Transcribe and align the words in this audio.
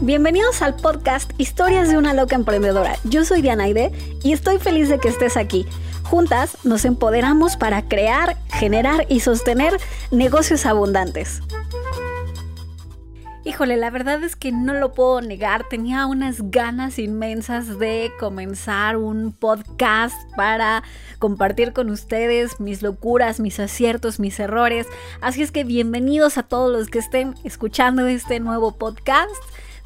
Bienvenidos 0.00 0.62
al 0.62 0.76
podcast 0.76 1.32
Historias 1.38 1.88
de 1.88 1.98
una 1.98 2.14
loca 2.14 2.36
emprendedora. 2.36 2.94
Yo 3.02 3.24
soy 3.24 3.42
Dianaide 3.42 3.90
y 4.22 4.32
estoy 4.32 4.58
feliz 4.58 4.88
de 4.88 5.00
que 5.00 5.08
estés 5.08 5.36
aquí. 5.36 5.66
Juntas 6.04 6.56
nos 6.62 6.84
empoderamos 6.84 7.56
para 7.56 7.82
crear, 7.82 8.36
generar 8.48 9.06
y 9.08 9.18
sostener 9.18 9.72
negocios 10.12 10.66
abundantes. 10.66 11.40
Híjole, 13.44 13.76
la 13.76 13.90
verdad 13.90 14.22
es 14.22 14.36
que 14.36 14.52
no 14.52 14.72
lo 14.72 14.92
puedo 14.92 15.20
negar, 15.20 15.66
tenía 15.68 16.06
unas 16.06 16.48
ganas 16.52 17.00
inmensas 17.00 17.80
de 17.80 18.12
comenzar 18.20 18.96
un 18.96 19.32
podcast 19.32 20.14
para 20.36 20.84
compartir 21.18 21.72
con 21.72 21.90
ustedes 21.90 22.60
mis 22.60 22.82
locuras, 22.82 23.40
mis 23.40 23.58
aciertos, 23.58 24.20
mis 24.20 24.38
errores. 24.38 24.86
Así 25.20 25.42
es 25.42 25.50
que 25.50 25.64
bienvenidos 25.64 26.38
a 26.38 26.44
todos 26.44 26.70
los 26.70 26.86
que 26.86 27.00
estén 27.00 27.34
escuchando 27.42 28.06
este 28.06 28.38
nuevo 28.38 28.76
podcast. 28.78 29.34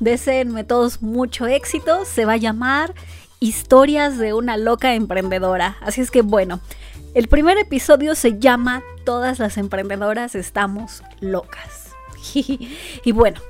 Deseenme 0.03 0.65
todos 0.65 1.01
mucho 1.01 1.47
éxito. 1.47 2.05
Se 2.05 2.25
va 2.25 2.33
a 2.33 2.37
llamar 2.37 2.93
Historias 3.39 4.19
de 4.19 4.35
una 4.35 4.57
loca 4.57 4.95
emprendedora. 4.95 5.77
Así 5.81 6.01
es 6.01 6.11
que 6.11 6.23
bueno, 6.23 6.59
el 7.15 7.29
primer 7.29 7.57
episodio 7.57 8.17
se 8.17 8.41
llama 8.41 8.83
Todas 9.05 9.39
las 9.39 9.57
emprendedoras 9.59 10.35
estamos 10.35 11.05
locas. 11.21 11.93
y 12.35 13.13
bueno, 13.13 13.41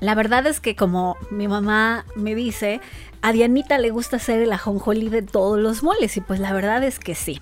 la 0.00 0.14
verdad 0.14 0.46
es 0.46 0.60
que 0.60 0.76
como 0.76 1.16
mi 1.30 1.48
mamá 1.48 2.04
me 2.16 2.34
dice, 2.34 2.82
a 3.22 3.32
Dianita 3.32 3.78
le 3.78 3.90
gusta 3.90 4.16
hacer 4.16 4.42
el 4.42 4.52
ajonjolí 4.52 5.08
de 5.08 5.22
todos 5.22 5.58
los 5.58 5.84
moles 5.84 6.16
y 6.16 6.20
pues 6.20 6.40
la 6.40 6.52
verdad 6.52 6.82
es 6.82 6.98
que 6.98 7.14
sí. 7.14 7.40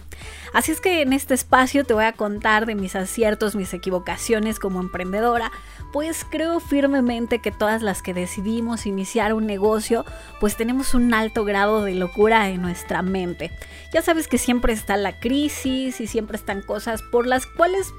Así 0.53 0.73
es 0.73 0.81
que 0.81 1.01
en 1.01 1.15
este 1.15 1.33
espacio 1.33 1.85
te 1.85 1.95
voy 1.95 2.05
a 2.05 2.13
contar 2.13 2.67
de 2.67 2.75
mis 2.75 2.95
aciertos, 2.95 3.57
mis 3.57 3.73
equivocaciones 3.73 4.59
como 4.59 4.81
emprendedora, 4.81 5.51
pues 5.91 6.27
creo 6.29 6.61
firmemente 6.61 7.41
que 7.41 7.51
todas 7.51 7.81
las 7.81 8.03
que 8.03 8.13
decidimos 8.13 8.85
iniciar 8.85 9.33
un 9.33 9.47
negocio, 9.47 10.05
pues 10.39 10.55
tenemos 10.57 10.93
un 10.93 11.15
alto 11.15 11.47
grado 11.47 11.83
de 11.83 11.95
locura 11.95 12.51
en 12.51 12.61
nuestra 12.61 13.01
mente. 13.01 13.51
Ya 13.93 14.03
sabes 14.03 14.29
que 14.29 14.37
siempre 14.37 14.75
está 14.75 14.99
la 14.99 15.19
crisis 15.19 16.01
y 16.03 16.07
siempre 16.07 16.37
están 16.37 16.61
cosas 16.61 17.01
por 17.11 17.27
las 17.27 17.47
cuales 17.47 17.95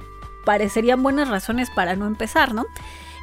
parecerían 0.46 1.02
buenas 1.02 1.30
razones 1.30 1.70
para 1.72 1.96
no 1.96 2.06
empezar, 2.06 2.54
¿no? 2.54 2.66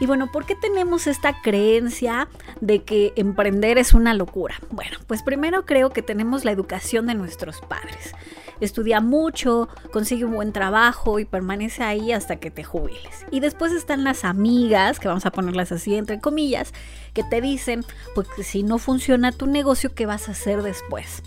Y 0.00 0.06
bueno, 0.06 0.30
¿por 0.30 0.46
qué 0.46 0.54
tenemos 0.54 1.06
esta 1.06 1.40
creencia 1.42 2.28
de 2.60 2.84
que 2.84 3.12
emprender 3.16 3.78
es 3.78 3.94
una 3.94 4.14
locura? 4.14 4.56
Bueno, 4.70 4.96
pues 5.06 5.22
primero 5.22 5.66
creo 5.66 5.90
que 5.90 6.02
tenemos 6.02 6.44
la 6.44 6.52
educación 6.52 7.06
de 7.06 7.14
nuestros 7.14 7.60
padres. 7.60 8.14
Estudia 8.60 9.00
mucho, 9.00 9.68
consigue 9.92 10.24
un 10.24 10.34
buen 10.34 10.52
trabajo 10.52 11.18
y 11.18 11.24
permanece 11.24 11.82
ahí 11.82 12.12
hasta 12.12 12.36
que 12.36 12.50
te 12.50 12.64
jubiles. 12.64 13.26
Y 13.30 13.40
después 13.40 13.72
están 13.72 14.04
las 14.04 14.24
amigas, 14.24 14.98
que 14.98 15.08
vamos 15.08 15.26
a 15.26 15.30
ponerlas 15.30 15.72
así 15.72 15.94
entre 15.94 16.20
comillas, 16.20 16.72
que 17.14 17.22
te 17.22 17.40
dicen, 17.40 17.84
pues 18.14 18.28
si 18.42 18.62
no 18.62 18.78
funciona 18.78 19.32
tu 19.32 19.46
negocio, 19.46 19.94
¿qué 19.94 20.06
vas 20.06 20.28
a 20.28 20.32
hacer 20.32 20.62
después? 20.62 21.22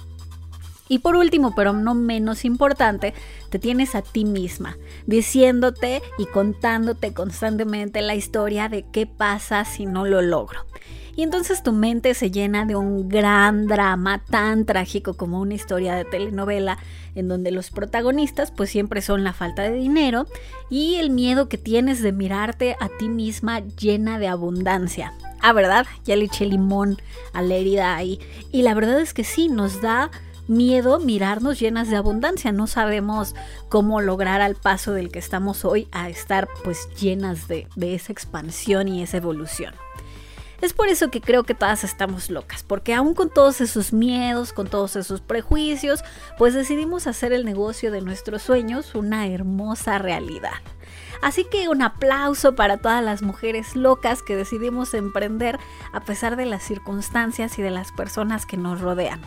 Y 0.92 1.00
por 1.00 1.16
último, 1.16 1.56
pero 1.56 1.72
no 1.72 1.96
menos 1.96 2.44
importante, 2.44 3.14
te 3.50 3.60
tienes 3.60 3.96
a 3.96 4.02
ti 4.02 4.26
misma, 4.26 4.78
diciéndote 5.06 6.02
y 6.18 6.26
contándote 6.26 7.14
constantemente 7.14 8.02
la 8.02 8.14
historia 8.14 8.68
de 8.68 8.84
qué 8.92 9.06
pasa 9.06 9.64
si 9.64 9.86
no 9.86 10.06
lo 10.06 10.22
logro. 10.22 10.66
Y 11.16 11.24
entonces 11.24 11.64
tu 11.64 11.72
mente 11.72 12.14
se 12.14 12.30
llena 12.30 12.66
de 12.66 12.76
un 12.76 13.08
gran 13.08 13.68
drama 13.68 14.22
tan 14.30 14.66
trágico 14.66 15.14
como 15.14 15.40
una 15.40 15.54
historia 15.54 15.96
de 15.96 16.04
telenovela 16.04 16.78
en 17.16 17.30
donde 17.30 17.52
los 17.52 17.72
protagonistas 17.72 18.52
pues 18.52 18.70
siempre 18.70 19.02
son 19.02 19.24
la 19.24 19.32
falta 19.32 19.62
de 19.62 19.72
dinero 19.72 20.28
y 20.70 20.96
el 20.96 21.10
miedo 21.10 21.48
que 21.48 21.58
tienes 21.58 22.02
de 22.02 22.12
mirarte 22.12 22.76
a 22.82 22.90
ti 22.90 23.08
misma 23.08 23.62
llena 23.62 24.20
de 24.20 24.28
abundancia. 24.28 25.14
Ah, 25.42 25.54
¿verdad? 25.54 25.86
Ya 26.04 26.18
le 26.18 26.26
eché 26.26 26.46
limón 26.46 26.98
a 27.32 27.42
la 27.42 27.56
herida 27.56 27.96
ahí. 27.96 28.20
Y 28.52 28.64
la 28.64 28.74
verdad 28.74 29.00
es 29.00 29.14
que 29.14 29.24
sí, 29.24 29.48
nos 29.48 29.82
da 29.82 30.12
miedo 30.48 31.00
mirarnos 31.00 31.60
llenas 31.60 31.90
de 31.90 31.96
abundancia. 31.96 32.52
No 32.52 32.68
sabemos 32.68 33.36
cómo 33.70 34.02
lograr 34.02 34.42
al 34.42 34.56
paso 34.56 34.94
del 34.94 35.12
que 35.12 35.20
estamos 35.20 35.66
hoy 35.66 35.88
a 35.92 36.10
estar 36.10 36.48
pues 36.64 36.88
llenas 37.00 37.48
de, 37.48 37.68
de 37.76 37.96
esa 37.96 38.12
expansión 38.12 38.88
y 38.88 39.04
esa 39.04 39.18
evolución. 39.18 39.74
Es 40.62 40.74
por 40.74 40.90
eso 40.90 41.10
que 41.10 41.22
creo 41.22 41.44
que 41.44 41.56
todas 41.56 41.84
estamos 41.84 42.30
locas, 42.30 42.64
porque 42.64 42.94
aún 42.94 43.16
con 43.16 43.32
todos 43.32 43.62
esos 43.62 43.94
miedos, 43.94 44.54
con 44.54 44.68
todos 44.68 44.96
esos 44.96 45.20
prejuicios, 45.20 46.04
pues 46.38 46.54
decidimos 46.54 47.08
hacer 47.08 47.34
el 47.34 47.46
negocio 47.46 47.92
de 47.92 48.02
nuestros 48.02 48.44
sueños 48.44 48.94
una 48.94 49.26
hermosa 49.26 49.98
realidad. 49.98 50.54
Así 51.24 51.46
que 51.46 51.68
un 51.68 51.82
aplauso 51.82 52.56
para 52.56 52.78
todas 52.78 53.04
las 53.04 53.24
mujeres 53.24 53.76
locas 53.76 54.22
que 54.22 54.36
decidimos 54.36 54.94
emprender 54.94 55.58
a 55.94 56.02
pesar 56.02 56.36
de 56.36 56.46
las 56.46 56.62
circunstancias 56.62 57.58
y 57.58 57.64
de 57.64 57.72
las 57.72 57.92
personas 57.92 58.46
que 58.46 58.58
nos 58.58 58.82
rodean. 58.82 59.22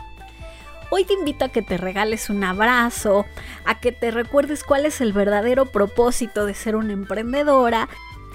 Hoy 0.97 1.05
te 1.05 1.15
invito 1.15 1.45
a 1.45 1.49
que 1.49 1.61
te 1.61 1.77
regales 1.77 2.31
un 2.31 2.45
abrazo, 2.45 3.27
a 3.65 3.81
que 3.81 3.91
te 3.91 4.13
recuerdes 4.13 4.63
cuál 4.63 4.87
es 4.87 5.01
el 5.01 5.13
verdadero 5.13 5.67
propósito 5.67 6.47
de 6.47 6.55
ser 6.55 6.77
una 6.77 6.93
emprendedora 6.93 7.89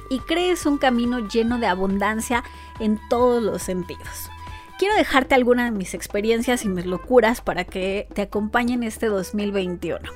y 0.10 0.20
crees 0.20 0.66
un 0.66 0.78
camino 0.78 1.26
lleno 1.30 1.58
de 1.58 1.68
abundancia 1.68 2.44
en 2.82 3.00
todos 3.10 3.42
los 3.42 3.64
sentidos. 3.64 4.30
Quiero 4.78 4.94
dejarte 4.96 5.36
algunas 5.36 5.72
de 5.72 5.78
mis 5.78 5.94
experiencias 5.94 6.66
y 6.66 6.68
mis 6.68 6.86
locuras 6.86 7.40
para 7.40 7.64
que 7.64 8.10
te 8.14 8.24
acompañen 8.24 8.84
este 8.84 9.06
2021. 9.06 10.12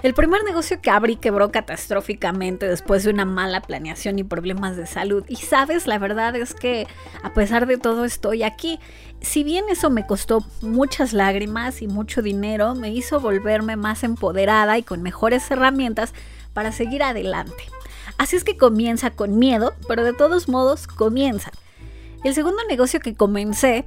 El 0.00 0.14
primer 0.14 0.44
negocio 0.44 0.80
que 0.80 0.90
abrí 0.90 1.16
quebró 1.16 1.50
catastróficamente 1.50 2.68
después 2.68 3.02
de 3.02 3.10
una 3.10 3.24
mala 3.24 3.60
planeación 3.60 4.20
y 4.20 4.24
problemas 4.24 4.76
de 4.76 4.86
salud. 4.86 5.24
Y 5.26 5.36
sabes, 5.36 5.88
la 5.88 5.98
verdad 5.98 6.36
es 6.36 6.54
que 6.54 6.86
a 7.24 7.34
pesar 7.34 7.66
de 7.66 7.78
todo 7.78 8.04
estoy 8.04 8.44
aquí. 8.44 8.78
Si 9.20 9.42
bien 9.42 9.64
eso 9.68 9.90
me 9.90 10.06
costó 10.06 10.44
muchas 10.62 11.12
lágrimas 11.12 11.82
y 11.82 11.88
mucho 11.88 12.22
dinero, 12.22 12.76
me 12.76 12.90
hizo 12.90 13.18
volverme 13.18 13.74
más 13.74 14.04
empoderada 14.04 14.78
y 14.78 14.84
con 14.84 15.02
mejores 15.02 15.50
herramientas 15.50 16.14
para 16.52 16.70
seguir 16.70 17.02
adelante. 17.02 17.64
Así 18.18 18.36
es 18.36 18.44
que 18.44 18.56
comienza 18.56 19.10
con 19.10 19.36
miedo, 19.36 19.74
pero 19.88 20.04
de 20.04 20.12
todos 20.12 20.48
modos 20.48 20.86
comienza. 20.86 21.50
El 22.22 22.34
segundo 22.34 22.62
negocio 22.68 23.00
que 23.00 23.14
comencé 23.14 23.84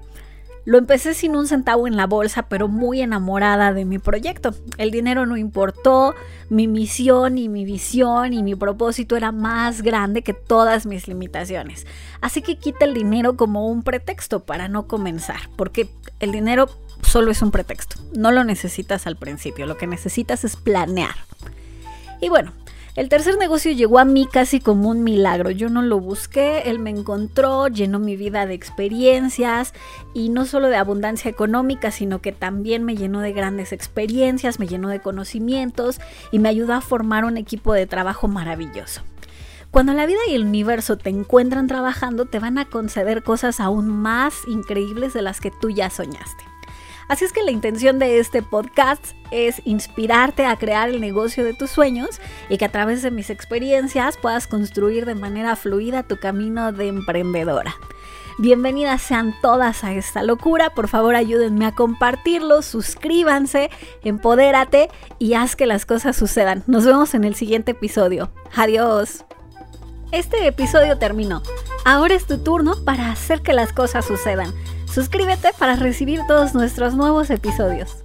lo 0.65 0.77
empecé 0.77 1.13
sin 1.13 1.35
un 1.35 1.47
centavo 1.47 1.87
en 1.87 1.97
la 1.97 2.05
bolsa, 2.05 2.43
pero 2.43 2.67
muy 2.67 3.01
enamorada 3.01 3.73
de 3.73 3.85
mi 3.85 3.99
proyecto. 3.99 4.53
El 4.77 4.91
dinero 4.91 5.25
no 5.25 5.37
importó, 5.37 6.13
mi 6.49 6.67
misión 6.67 7.37
y 7.37 7.49
mi 7.49 7.65
visión 7.65 8.33
y 8.33 8.43
mi 8.43 8.55
propósito 8.55 9.15
era 9.15 9.31
más 9.31 9.81
grande 9.81 10.21
que 10.21 10.33
todas 10.33 10.85
mis 10.85 11.07
limitaciones. 11.07 11.87
Así 12.21 12.41
que 12.41 12.57
quita 12.57 12.85
el 12.85 12.93
dinero 12.93 13.35
como 13.37 13.67
un 13.67 13.83
pretexto 13.83 14.41
para 14.41 14.67
no 14.67 14.87
comenzar, 14.87 15.49
porque 15.55 15.89
el 16.19 16.31
dinero 16.31 16.69
solo 17.01 17.31
es 17.31 17.41
un 17.41 17.51
pretexto. 17.51 17.95
No 18.15 18.31
lo 18.31 18.43
necesitas 18.43 19.07
al 19.07 19.15
principio, 19.15 19.65
lo 19.65 19.77
que 19.77 19.87
necesitas 19.87 20.43
es 20.43 20.55
planear. 20.55 21.15
Y 22.21 22.29
bueno, 22.29 22.53
el 22.95 23.07
tercer 23.07 23.37
negocio 23.37 23.71
llegó 23.71 23.99
a 23.99 24.05
mí 24.05 24.27
casi 24.31 24.59
como 24.59 24.89
un 24.89 25.03
milagro. 25.03 25.49
Yo 25.49 25.69
no 25.69 25.81
lo 25.81 25.99
busqué, 25.99 26.63
él 26.69 26.79
me 26.79 26.89
encontró, 26.89 27.67
llenó 27.67 27.99
mi 27.99 28.17
vida 28.17 28.45
de 28.45 28.53
experiencias 28.53 29.73
y 30.13 30.27
no 30.27 30.45
solo 30.45 30.67
de 30.67 30.75
abundancia 30.75 31.31
económica, 31.31 31.91
sino 31.91 32.19
que 32.21 32.33
también 32.33 32.83
me 32.83 32.97
llenó 32.97 33.21
de 33.21 33.31
grandes 33.31 33.71
experiencias, 33.71 34.59
me 34.59 34.67
llenó 34.67 34.89
de 34.89 34.99
conocimientos 34.99 36.01
y 36.31 36.39
me 36.39 36.49
ayudó 36.49 36.73
a 36.73 36.81
formar 36.81 37.23
un 37.23 37.37
equipo 37.37 37.73
de 37.73 37.87
trabajo 37.87 38.27
maravilloso. 38.27 39.03
Cuando 39.71 39.93
la 39.93 40.05
vida 40.05 40.19
y 40.29 40.35
el 40.35 40.45
universo 40.45 40.97
te 40.97 41.09
encuentran 41.09 41.67
trabajando, 41.67 42.25
te 42.25 42.39
van 42.39 42.57
a 42.57 42.65
conceder 42.65 43.23
cosas 43.23 43.61
aún 43.61 43.87
más 43.87 44.33
increíbles 44.47 45.13
de 45.13 45.21
las 45.21 45.39
que 45.39 45.49
tú 45.61 45.69
ya 45.69 45.89
soñaste. 45.89 46.50
Así 47.11 47.25
es 47.25 47.33
que 47.33 47.43
la 47.43 47.51
intención 47.51 47.99
de 47.99 48.19
este 48.19 48.41
podcast 48.41 49.03
es 49.31 49.61
inspirarte 49.65 50.45
a 50.45 50.55
crear 50.55 50.87
el 50.87 51.01
negocio 51.01 51.43
de 51.43 51.53
tus 51.53 51.69
sueños 51.69 52.21
y 52.47 52.57
que 52.57 52.63
a 52.63 52.71
través 52.71 53.01
de 53.01 53.11
mis 53.11 53.29
experiencias 53.29 54.15
puedas 54.15 54.47
construir 54.47 55.05
de 55.05 55.13
manera 55.13 55.57
fluida 55.57 56.03
tu 56.03 56.21
camino 56.21 56.71
de 56.71 56.87
emprendedora. 56.87 57.75
Bienvenidas 58.37 59.01
sean 59.01 59.35
todas 59.41 59.83
a 59.83 59.91
esta 59.91 60.23
locura. 60.23 60.69
Por 60.73 60.87
favor, 60.87 61.15
ayúdenme 61.15 61.65
a 61.65 61.73
compartirlo, 61.73 62.61
suscríbanse, 62.61 63.69
empodérate 64.05 64.87
y 65.19 65.33
haz 65.33 65.57
que 65.57 65.65
las 65.65 65.85
cosas 65.85 66.15
sucedan. 66.15 66.63
Nos 66.65 66.85
vemos 66.85 67.13
en 67.13 67.25
el 67.25 67.35
siguiente 67.35 67.71
episodio. 67.71 68.31
Adiós. 68.55 69.25
Este 70.13 70.47
episodio 70.47 70.97
terminó. 70.97 71.43
Ahora 71.83 72.15
es 72.15 72.25
tu 72.25 72.37
turno 72.37 72.75
para 72.85 73.11
hacer 73.11 73.41
que 73.41 73.51
las 73.51 73.73
cosas 73.73 74.05
sucedan. 74.05 74.53
Suscríbete 74.93 75.51
para 75.57 75.75
recibir 75.75 76.19
todos 76.27 76.53
nuestros 76.53 76.95
nuevos 76.95 77.29
episodios. 77.29 78.03